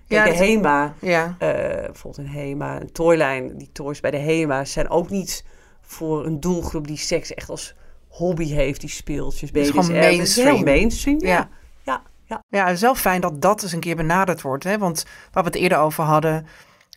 [0.07, 1.49] Kijk, Ja, de HEMA, Ja, eh,
[1.85, 5.45] bijvoorbeeld een HEMA, een toylijn, die toys bij de HEMA zijn ook niet
[5.81, 7.75] voor een doelgroep die seks echt als
[8.07, 9.79] hobby heeft, die speeltjes, Het is BDSM.
[9.81, 10.63] gewoon Het is mainstream.
[10.63, 11.19] mainstream.
[11.19, 11.49] Ja.
[11.83, 12.43] Ja, ja.
[12.49, 14.63] Ja, het is wel fijn dat dat eens een keer benaderd wordt.
[14.63, 14.77] Hè?
[14.77, 16.45] Want waar we het eerder over hadden,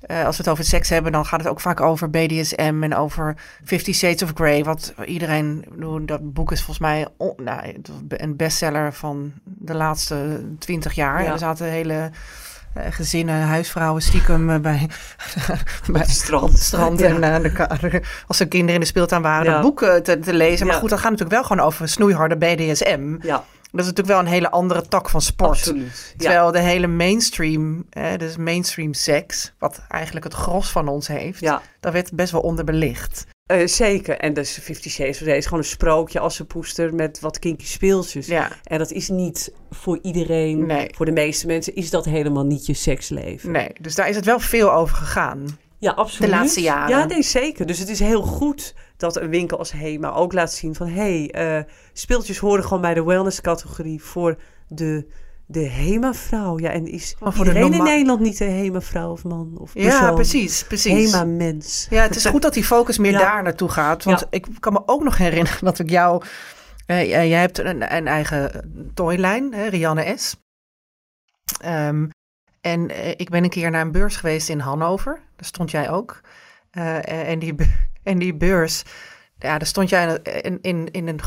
[0.06, 2.94] eh, als we het over seks hebben, dan gaat het ook vaak over BDSM en
[2.96, 4.64] over Fifty Shades of Grey.
[4.64, 5.64] Wat iedereen,
[6.02, 7.74] dat boek is volgens mij on- nou,
[8.08, 11.22] een bestseller van de laatste twintig jaar.
[11.22, 11.32] Ja.
[11.32, 12.10] Er zaten hele
[12.74, 14.88] eh, gezinnen, huisvrouwen stiekem eh, bij,
[15.92, 16.52] bij het strand.
[16.52, 17.06] het strand Ja.
[17.20, 19.52] en de, als de kinderen in de speeltuin waren, Ja.
[19.52, 20.66] dat boek te, te lezen.
[20.66, 23.16] Maar goed, dat gaat natuurlijk wel gewoon over snoeiharde BDSM.
[23.20, 25.50] Ja, Dat is natuurlijk wel een hele andere tak van sport.
[25.50, 26.14] absoluut.
[26.16, 26.18] Ja.
[26.24, 31.40] Terwijl de hele mainstream, eh, dus mainstream seks, wat eigenlijk het gros van ons heeft,
[31.40, 33.24] Ja, daar werd best wel onder belicht.
[33.46, 34.16] eh, zeker.
[34.18, 37.38] En dus Fifty Shades of Grey is gewoon een sprookje als een poester met wat
[37.38, 38.26] kinky speeltjes.
[38.26, 40.90] Ja, En dat is niet voor iedereen, Nee.
[40.94, 43.50] voor de meeste mensen is dat helemaal niet je seksleven.
[43.50, 43.70] nee.
[43.80, 45.58] Dus daar is het wel veel over gegaan.
[45.82, 46.30] Ja, absoluut.
[46.30, 46.98] De laatste jaren.
[46.98, 47.66] Ja, nee, zeker.
[47.66, 50.86] Dus het is heel goed dat een winkel als Hema ook laat zien van...
[50.86, 55.06] hé, hey, eh, speeltjes horen gewoon bij de wellness-categorie voor de
[55.46, 56.58] de HEMA-vrouw.
[56.58, 59.70] Ja, en is Maar voor de iedereen in Nederland niet een HEMA-vrouw of man of
[59.74, 61.12] Ja, precies, precies.
[61.12, 61.86] HEMA-mens.
[61.90, 63.18] Ja, het is goed dat die focus meer Ja.
[63.18, 64.04] daar naartoe gaat.
[64.04, 64.26] Want Ja.
[64.30, 66.22] ik kan me ook nog herinneren dat ik jou...
[66.86, 70.36] eh, jij hebt een, een eigen toylijn, hè, Rianne S.
[71.60, 72.06] Ehm,
[72.60, 75.20] en eh, ik ben een keer naar een beurs geweest in Hannover.
[75.42, 76.20] Daar stond jij ook.
[76.70, 77.54] Eh, en, die,
[78.02, 78.82] en die beurs...
[79.38, 81.20] Ja, daar stond jij in, in, in een,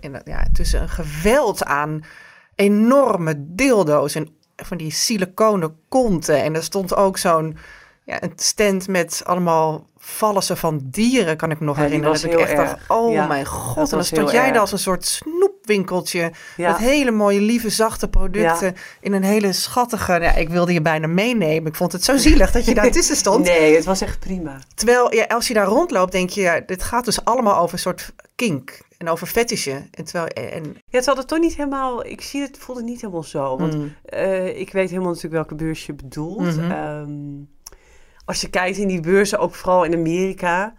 [0.00, 2.04] in, een- ja, tussen een geweld aan
[2.54, 6.42] enorme dildo's en van die siliconen konten.
[6.42, 7.56] En er stond ook zo'n
[8.04, 12.14] ja, een stand met allemaal vallen van dieren, kan ik me nog Ja, herinneren.
[12.14, 13.76] Dat ik echt dacht, oh Ja, mijn god.
[13.76, 15.20] En dan stond jij daar als een soort
[15.74, 16.32] snoepwinkeltje.
[16.56, 16.70] Ja.
[16.70, 18.74] Met hele mooie, lieve, zachte producten.
[19.00, 20.12] In een hele schattige...
[20.12, 21.66] Ja, ik wilde je bijna meenemen.
[21.70, 23.44] Ik vond het zo zielig dat je daar tussen stond.
[23.44, 24.58] Nee, het was echt prima.
[24.74, 26.40] Terwijl ja, als je daar rondloopt, denk je...
[26.40, 28.78] Ja, dit gaat dus allemaal over een soort kink.
[28.98, 29.88] En over fetishen.
[29.90, 30.26] En terwijl...
[30.26, 32.06] En, Ja, het had het toch niet helemaal...
[32.06, 33.58] Ik zie het, voelde het niet helemaal zo.
[33.58, 33.94] Want Mm.
[34.04, 36.56] eh, ik weet helemaal natuurlijk welke beurs je bedoelt.
[36.56, 36.70] Mhm.
[36.70, 37.10] Ehm,
[38.24, 40.74] als je kijkt in die beurzen, ook vooral in Amerika...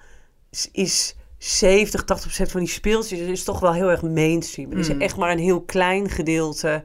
[0.51, 4.71] is, is 70, 80 procent van die speeltjes is toch wel heel erg mainstream.
[4.71, 5.01] Er is Mm.
[5.01, 6.83] echt maar een heel klein gedeelte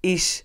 [0.00, 0.44] is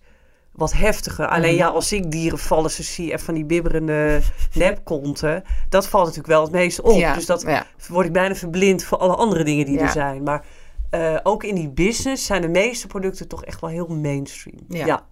[0.52, 1.28] wat heftiger.
[1.28, 1.60] Alleen Mhm.
[1.64, 4.22] ja, als ik dieren vallen, ze zie en van die bibberende
[4.54, 5.44] nepkonten...
[5.70, 6.98] dat valt natuurlijk wel het meest op.
[7.00, 7.66] ja, Dus dat ja.
[7.90, 9.82] word ik bijna verblind voor alle andere dingen die Ja.
[9.82, 10.24] er zijn.
[10.24, 10.46] Maar
[10.90, 14.60] eh, ook in die business zijn de meeste producten toch echt wel heel mainstream.
[14.68, 15.06] Ja.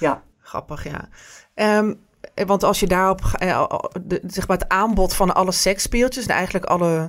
[0.00, 0.22] ja.
[0.40, 1.08] Grappig, ja.
[1.54, 1.94] Ehm,
[2.34, 3.64] eh, want als je daarop, eh,
[4.02, 7.06] de, zeg maar het aanbod van alle seksspeeltjes en eigenlijk alle,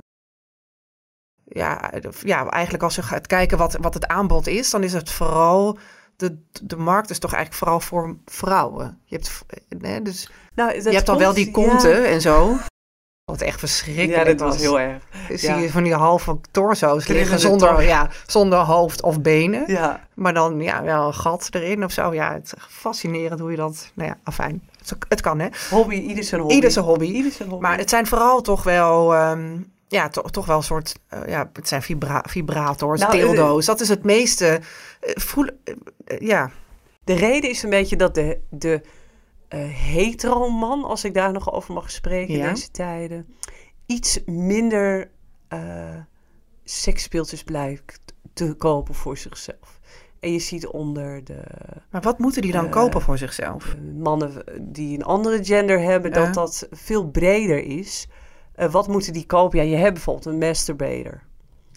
[1.48, 1.90] ja,
[2.24, 5.78] ja, eigenlijk als je gaat kijken wat, wat het aanbod is, dan is het vooral,
[6.16, 9.00] de, de markt is toch eigenlijk vooral voor vrouwen.
[9.04, 12.56] Je hebt, eh, hè, dus Nou, je hebt dan wel die konten en zo.
[13.24, 15.02] Wat echt verschrikkelijk ja dat was heel erg.
[15.28, 15.56] Zie ja.
[15.56, 19.64] je van die halve torso's liggen zonder, tor- ja, zonder hoofd of benen.
[19.66, 20.06] Ja.
[20.14, 22.14] Maar dan ja, wel een gat erin of zo.
[22.14, 23.90] Ja, het is echt fascinerend hoe je dat...
[23.94, 24.62] Nou ja, afijn.
[24.78, 25.48] Het, het kan, hè?
[25.70, 26.54] Hobby, ieder zijn hobby.
[26.54, 27.06] Ieder zijn hobby.
[27.06, 27.64] Ieder zijn hobby.
[27.66, 29.14] Maar het zijn vooral toch wel...
[29.14, 29.56] ehm,
[29.88, 30.98] ja, to- toch wel een soort...
[31.08, 33.66] eh, ja, het zijn vibra vibrators, Nou, dildo's.
[33.66, 34.46] Dat is het meeste...
[35.00, 35.74] eh, voel, eh,
[36.04, 36.50] eh, ja,
[37.04, 38.80] De reden is een beetje dat de, de
[39.48, 42.48] eh hetero-man, als ik daar nog over mag spreken Ja.
[42.48, 43.34] in deze tijden,
[43.86, 45.10] iets minder
[45.48, 45.96] eh
[46.64, 48.00] seksspeeltjes blijkt
[48.32, 49.78] te kopen voor zichzelf.
[50.20, 51.42] En je ziet onder de
[51.90, 53.64] maar wat moeten die dan Eh, kopen voor zichzelf?
[53.74, 56.24] eh, mannen die een andere gender hebben, Ja.
[56.24, 58.08] dat dat veel breder is.
[58.58, 59.58] Eh, wat moeten die kopen?
[59.58, 61.20] Ja, je hebt bijvoorbeeld een masturbator.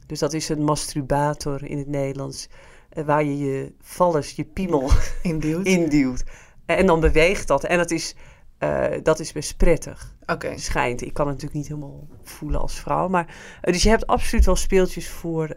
[0.07, 2.47] Dus dat is een masturbator in het Nederlands.
[2.89, 4.89] eh, waar je je vallers, je piemel
[5.23, 5.65] Induwt?
[5.65, 6.23] induwt.
[6.65, 7.63] En dan beweegt dat.
[7.63, 8.15] En dat is,
[8.57, 10.15] eh, dat is best prettig.
[10.25, 10.57] Oké.
[10.57, 11.01] Schijnt.
[11.01, 13.07] Ik kan het natuurlijk niet helemaal voelen als vrouw.
[13.07, 15.53] Maar, dus je hebt absoluut wel speeltjes voor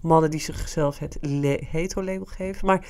[0.00, 1.18] mannen die zichzelf het
[1.70, 2.66] hetero-label geven.
[2.66, 2.86] Maar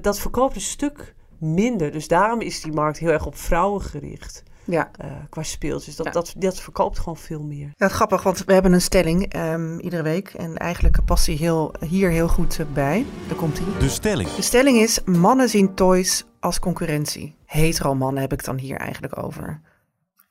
[0.00, 1.92] dat verkoopt een stuk minder.
[1.92, 4.42] Dus daarom is die markt heel erg op vrouwen gericht.
[4.70, 4.90] Ja.
[4.96, 5.96] eh, qua speeltjes.
[5.96, 6.12] Dat, Ja.
[6.12, 7.72] dat, dat verkoopt gewoon veel meer.
[7.76, 10.28] Ja, grappig, want we hebben een stelling ehm, iedere week.
[10.28, 13.06] En eigenlijk past die heel, hier heel goed eh, bij.
[13.28, 13.78] Daar komt hij.
[13.78, 14.30] De stelling.
[14.34, 17.36] De stelling is: mannen zien toys als concurrentie.
[17.44, 19.60] Hetero mannen heb ik dan hier eigenlijk over.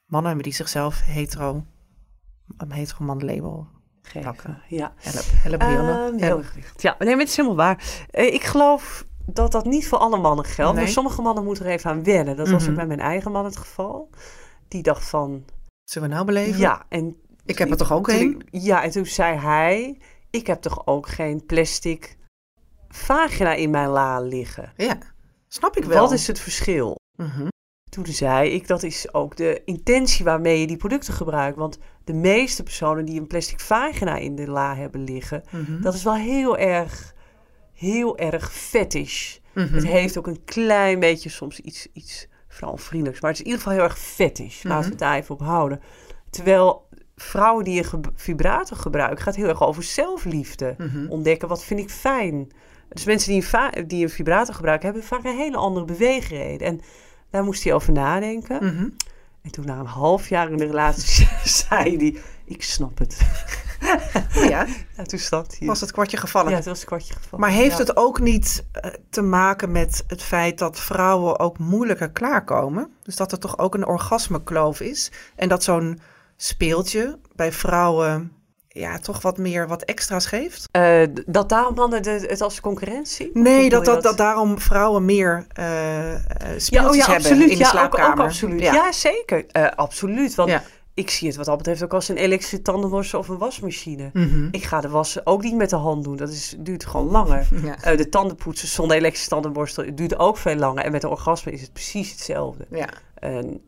[0.06, 1.64] Mannen die zichzelf hetero,
[2.58, 3.68] een hetero man label.
[4.02, 4.22] Geven.
[4.22, 4.62] Plakken.
[4.68, 4.94] Ja.
[4.96, 5.62] Help, help.
[5.62, 6.20] Ehm, Help.
[6.20, 6.56] heel erg.
[6.78, 8.06] Ja, nee, maar het is helemaal waar.
[8.10, 10.74] Eh, ik geloof dat dat niet voor alle mannen geldt.
[10.76, 10.84] Nee.
[10.84, 12.36] Maar sommige mannen moeten er even aan wennen.
[12.36, 12.70] Dat was Mhm.
[12.72, 14.10] ook bij mijn eigen man het geval.
[14.68, 15.46] Die dacht van,
[15.84, 16.60] Zullen we nou beleven?
[16.60, 16.86] ja.
[16.90, 18.42] En Ik heb er toch ook een?
[18.52, 19.98] Ja, en toen zei hij,
[20.30, 22.18] ik heb toch ook geen plastic
[22.90, 24.74] vagina in mijn la liggen.
[24.78, 24.98] Ja,
[25.48, 26.00] snap ik wel.
[26.02, 26.96] Wat is het verschil?
[27.16, 27.48] Mhm.
[27.90, 31.58] Toen zei ik, dat is ook de intentie waarmee je die producten gebruikt.
[31.58, 35.82] Want de meeste personen die een plastic vagina in de la hebben liggen, Mhm.
[35.82, 37.14] dat is wel heel erg,
[37.78, 39.38] heel erg fetish.
[39.54, 39.74] Mhm.
[39.74, 43.22] Het heeft ook een klein beetje soms iets, iets vrouwenvriendelijks.
[43.22, 44.64] Maar het is in ieder geval heel erg fetish.
[44.64, 45.82] Laten we het daar even op houden.
[46.30, 50.76] Terwijl vrouwen die een vibrator gebruiken, gaat heel erg over zelfliefde.
[50.78, 51.08] Mhm.
[51.10, 52.52] Ontdekken, wat vind ik fijn.
[52.90, 56.68] Dus mensen die een, die een vibrator gebruiken, hebben vaak een hele andere beweegreden.
[56.68, 56.82] En
[57.30, 58.66] daar moest hij over nadenken.
[58.66, 58.90] Mhm.
[59.42, 61.28] En toen na een half jaar in de relatie
[61.68, 63.20] zei hij, ik snap het.
[64.34, 64.66] Ja,
[64.98, 65.68] Ja, toen zat hij.
[65.68, 66.50] was het kwartje gevallen.
[66.52, 67.40] Ja, het was kwartje gevallen.
[67.40, 67.84] Maar heeft Ja.
[67.84, 72.90] het ook niet eh, te maken met het feit dat vrouwen ook moeilijker klaarkomen?
[73.04, 75.12] Dus dat er toch ook een orgasmekloof is?
[75.36, 76.00] En dat zo'n
[76.38, 78.32] speeltje bij vrouwen
[78.68, 80.68] ja, toch wat meer wat extra's geeft?
[80.72, 83.30] Eh, dat daarom mannen de, het als concurrentie?
[83.34, 85.66] Nee, dat, dat, dat daarom vrouwen meer eh,
[86.58, 87.50] speeltjes Ja, oh ja, hebben absoluut.
[87.50, 88.12] in de ja, slaapkamer.
[88.12, 88.60] ook absoluut.
[88.62, 89.46] Ja, zeker.
[89.76, 90.36] Absoluut.
[90.36, 90.64] Want Ja.
[90.98, 94.10] Ik zie het wat dat betreft ook als een elektrische tandenborstel of een wasmachine.
[94.14, 94.48] Mhm.
[94.52, 96.16] Ik ga de wassen ook niet met de hand doen.
[96.16, 97.48] Dat is, duurt gewoon langer.
[97.64, 97.82] Ja.
[97.82, 100.84] Eh, de tandenpoetsen zonder elektrische tandenborstel het duurt ook veel langer.
[100.84, 102.68] En met een orgasme is het precies hetzelfde.
[102.72, 102.90] Ja.
[103.16, 103.62] Een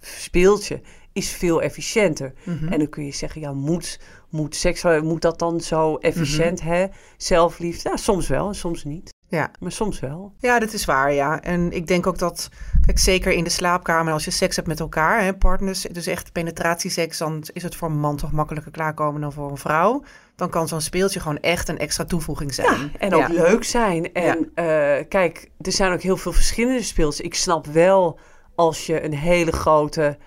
[0.00, 0.80] speeltje
[1.12, 2.32] is veel efficiënter.
[2.44, 2.68] Mhm.
[2.68, 6.86] En dan kun je zeggen, ja, moet, moet seks, moet dat dan zo efficiënt, hè?
[7.16, 7.88] Zelfliefde?
[7.88, 9.14] Ja, soms wel en soms niet.
[9.28, 9.50] Ja.
[9.60, 10.32] Maar soms wel.
[10.38, 11.40] Ja, dat is waar, ja.
[11.42, 12.48] En ik denk ook dat,
[12.86, 16.32] kijk, zeker in de slaapkamer, als je seks hebt met elkaar, hè, partners, dus echt
[16.32, 20.02] penetratieseks, dan is het voor een man toch makkelijker klaarkomen dan voor een vrouw.
[20.36, 22.92] Dan kan zo'n speeltje gewoon echt een extra toevoeging zijn.
[22.98, 23.28] En ook Ja.
[23.28, 24.12] leuk zijn.
[24.12, 24.64] En eh,
[25.08, 27.20] kijk, er zijn ook heel veel verschillende speels.
[27.20, 28.18] Ik snap wel
[28.54, 30.18] als je een hele grote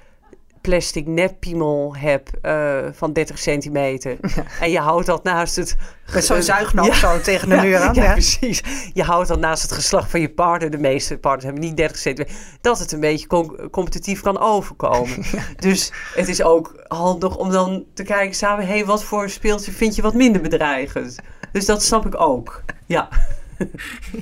[0.62, 4.18] plastic neppiemel hebt eh, van 30 centimeter.
[4.62, 5.76] En je houdt dat naast het...
[6.14, 6.94] Met zo'n zuignap ja.
[6.94, 7.94] zo tegen de muur aan.
[7.94, 8.64] Ja, precies.
[8.94, 10.70] Je houdt dat naast het geslacht van je partner.
[10.70, 12.38] De meeste partners hebben niet 30 centimeter.
[12.62, 15.18] Dat het een beetje com- competitief kan overkomen.
[15.58, 18.68] Dus het is ook handig om dan te kijken samen...
[18.68, 21.16] hé, hey, wat voor speeltje vind je wat minder bedreigend?
[21.52, 22.64] Dus dat snap ik ook.
[22.86, 23.10] Ja,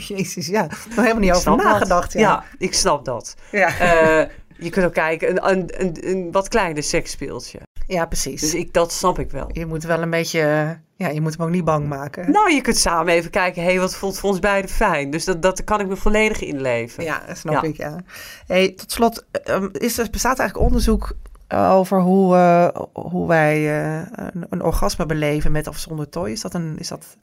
[0.08, 0.62] Jezus, ja.
[0.62, 2.13] Nog helemaal niet ik over nagedacht.
[2.13, 2.43] Ja.
[2.58, 3.36] ik snap dat.
[3.52, 3.78] Ja.
[3.80, 7.60] Eh, je kunt ook kijken, een, een, een, een wat kleiner seksspeeltje.
[7.88, 8.41] ja, precies.
[8.41, 9.50] Dus ik, dat snap ik wel.
[9.52, 10.39] Je moet wel een beetje,
[10.96, 12.32] ja, je moet hem ook niet bang maken.
[12.32, 15.10] Nou, je kunt samen even kijken, hé, hey, wat voelt voor ons beiden fijn?
[15.12, 17.04] Dus dat, dat kan ik me volledig inleven.
[17.04, 17.62] Ja, snap Ja.
[17.70, 18.00] ik, ja.
[18.48, 21.15] Hey, tot slot, ehm, is er bestaat eigenlijk onderzoek
[21.48, 26.30] eh, over hoe, eh, hoe wij eh, een, een orgasme beleven met of zonder toy?
[26.32, 27.17] Is dat, een, is dat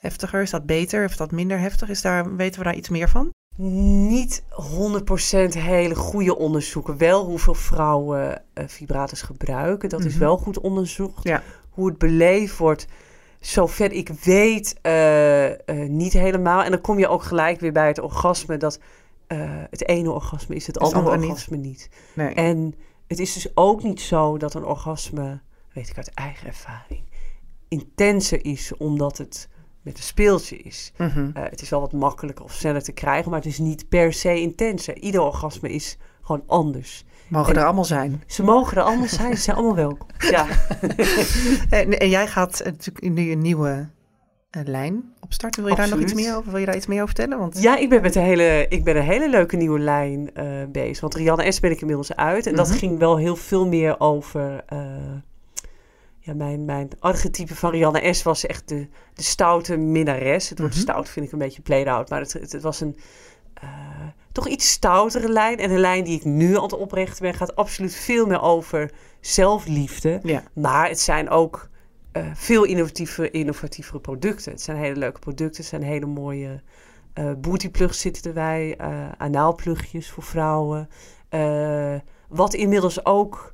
[0.00, 0.42] heftiger?
[0.42, 1.04] Is dat beter?
[1.04, 1.88] Of is dat minder heftig?
[1.88, 3.30] Is daar, weten we daar iets meer van?
[3.62, 6.96] Niet 100% hele goede onderzoeken.
[6.96, 9.88] Wel hoeveel vrouwen eh, vibrators gebruiken.
[9.88, 10.20] Dat is Mhm.
[10.20, 11.22] wel goed onderzocht.
[11.24, 11.42] Ja.
[11.70, 12.86] Hoe het beleefd wordt,
[13.40, 16.62] zover ik weet, eh, eh, niet helemaal.
[16.62, 18.56] En dan kom je ook gelijk weer bij het orgasme.
[18.56, 18.80] Dat
[19.70, 21.28] het ene orgasme is het andere andere niet.
[21.30, 21.88] orgasme niet.
[22.14, 22.34] Nee.
[22.34, 22.74] En
[23.06, 25.40] het is dus ook niet zo dat een orgasme,
[25.72, 27.02] weet ik uit eigen ervaring,
[27.68, 29.48] intenser is omdat het
[29.82, 30.92] met een speeltje is.
[30.96, 31.30] Mhm.
[31.34, 34.12] Eh, het is wel wat makkelijker of sneller te krijgen, maar het is niet per
[34.12, 34.96] se intenser.
[34.98, 37.04] Ieder orgasme is gewoon anders.
[37.28, 38.22] Mogen en- er allemaal zijn.
[38.26, 40.06] Ze mogen er allemaal zijn, ze zijn allemaal welkom.
[40.30, 40.46] Ja.
[41.70, 43.88] En, en jij gaat eh, natuurlijk nu een nieuwe
[44.50, 45.62] eh, lijn opstarten.
[45.62, 46.50] Wil je daar nog iets meer over?
[46.50, 47.38] Wil je daar iets meer over vertellen?
[47.38, 50.30] Want ja, ik ben met een hele, ik ben een hele leuke nieuwe lijn
[50.72, 51.00] bezig.
[51.00, 52.46] Want Rianne S ben ik inmiddels uit.
[52.46, 52.76] En dat Mhm.
[52.78, 54.64] ging wel heel veel meer over...
[56.30, 60.48] ja, mijn, mijn archetype van Rianne S was echt de, de stoute minnares.
[60.48, 60.80] Het woord Mhm.
[60.80, 62.08] stout vind ik een beetje played out.
[62.10, 62.96] Maar het, het, het was een
[63.54, 63.68] eh,
[64.32, 65.58] toch iets stoutere lijn.
[65.58, 67.34] En de lijn die ik nu aan het oprichten ben...
[67.34, 68.90] gaat absoluut veel meer over
[69.20, 70.20] zelfliefde.
[70.22, 70.42] ja.
[70.54, 71.68] Maar het zijn ook
[72.12, 74.52] eh, veel innovatieve, innovatievere producten.
[74.52, 75.56] Het zijn hele leuke producten.
[75.60, 76.62] Het zijn hele mooie
[77.38, 78.74] bootyplugs zitten erbij.
[78.78, 80.88] eh anaalplugjes voor vrouwen.
[82.28, 83.52] Wat inmiddels ook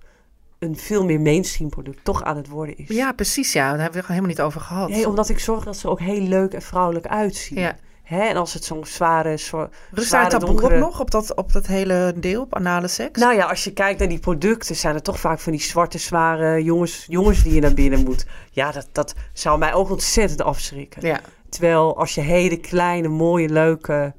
[0.58, 2.88] een veel meer mainstream product toch aan het worden is.
[2.88, 3.52] ja, precies.
[3.52, 4.88] Ja, daar hebben we het helemaal niet over gehad.
[4.88, 7.58] Nee, omdat ik zorg dat ze ook heel leuk en vrouwelijk uitzien.
[7.58, 7.76] ja.
[8.02, 8.20] Hè?
[8.20, 9.36] En als het zo'n zware...
[9.38, 12.88] Zo, Rust daar taboe donkere- op nog, op dat, op dat hele deel, op anale
[12.88, 13.20] seks?
[13.20, 15.98] Nou ja, als je kijkt naar die producten, zijn er toch vaak van die zwarte,
[15.98, 18.26] zware jongens, jongens die je naar binnen moet.
[18.50, 21.06] Ja, dat, dat zou mij ook ontzettend afschrikken.
[21.06, 21.20] ja.
[21.48, 24.14] Terwijl als je hele kleine, mooie, leuke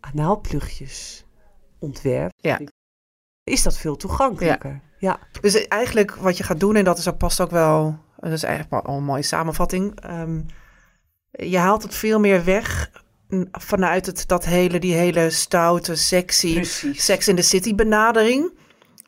[0.00, 1.24] anaalplugjes
[1.78, 2.60] ontwerpt, Ja.
[3.44, 4.80] Is dat veel toegankelijker.
[4.98, 5.18] Ja.
[5.40, 8.42] Dus eigenlijk wat je gaat doen, en dat is, dat past ook wel, dat is
[8.42, 10.00] eigenlijk wel een mooie samenvatting.
[10.00, 10.40] ehm,
[11.30, 12.90] je haalt het veel meer weg
[13.52, 17.04] vanuit het, dat hele, die hele stoute, sexy, precies.
[17.04, 18.58] Sex in the City benadering.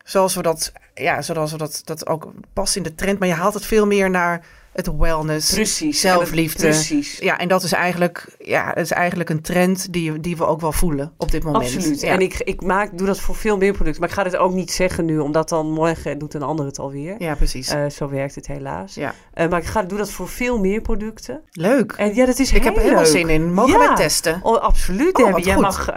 [0.05, 3.18] Zoals we dat, ja, zoals we dat, dat ook past in de trend.
[3.18, 6.00] Maar je haalt het veel meer naar het wellness, Precies.
[6.00, 6.62] zelfliefde.
[6.66, 7.18] En het- Precies.
[7.18, 10.72] Ja, en dat is eigenlijk, ja, is eigenlijk een trend die, die we ook wel
[10.72, 11.64] voelen op dit moment.
[11.64, 12.00] Absoluut.
[12.00, 12.08] Ja.
[12.12, 14.00] En ik, ik maak, doe dat voor veel meer producten.
[14.00, 16.78] Maar ik ga dit ook niet zeggen nu, omdat dan morgen doet een ander het
[16.78, 17.14] alweer.
[17.18, 17.68] ja, precies.
[17.68, 18.94] Eh, zo werkt het helaas.
[18.94, 19.14] ja.
[19.34, 21.40] Eh, maar ik ga, doe dat voor veel meer producten.
[21.50, 21.92] Leuk.
[21.92, 23.52] En ja, dat is ik heb er heel helemaal zin in.
[23.52, 23.78] Mogen Ja.
[23.78, 24.40] wij testen?
[24.42, 25.94] Oh, absoluut, Oh, Jij mag eh,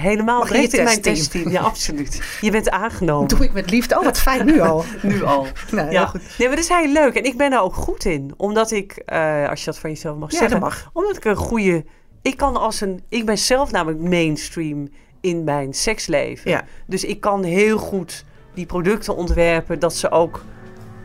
[0.00, 1.50] helemaal Mag in mijn testteam.
[1.50, 2.22] Ja, absoluut.
[2.40, 3.28] Je bent aangenomen.
[3.28, 3.98] Doe ik met liefde.
[3.98, 4.84] Oh, wat fijn nu al.
[5.02, 5.46] Nu al.
[5.70, 6.06] Nou, heel Ja.
[6.06, 6.20] goed.
[6.38, 7.14] Nee, maar dat is heel leuk.
[7.14, 8.34] En ik ben daar ook goed in.
[8.36, 10.60] Omdat ik, eh, als je dat van jezelf mag Ja, zeggen.
[10.60, 10.90] dat mag.
[10.92, 11.84] Omdat ik een goede...
[12.22, 13.02] Ik kan als een...
[13.08, 14.88] Ik ben zelf namelijk mainstream
[15.20, 16.50] in mijn seksleven.
[16.50, 16.64] Ja.
[16.86, 20.44] Dus ik kan heel goed die producten ontwerpen dat ze ook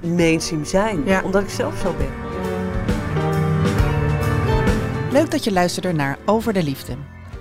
[0.02, 1.06] mainstream zijn.
[1.06, 1.22] Ja.
[1.24, 2.12] Omdat ik zelf zo ben.
[5.12, 6.94] Leuk dat je luisterde naar Over de Liefde.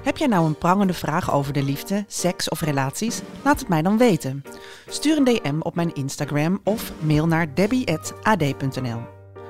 [0.07, 3.21] Heb jij nou een prangende vraag over de liefde, seks of relaties?
[3.45, 4.45] Laat het mij dan weten.
[4.89, 9.01] Stuur een DM op mijn Instagram of mail naar debbie.ad.nl.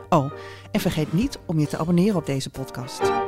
[0.08, 0.32] Oh,
[0.72, 3.25] en vergeet niet om je te abonneren op deze podcast.